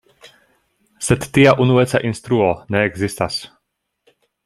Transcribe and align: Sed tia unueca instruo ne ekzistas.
Sed 1.09 1.27
tia 1.35 1.53
unueca 1.67 2.03
instruo 2.13 2.51
ne 2.73 2.85
ekzistas. 2.91 3.43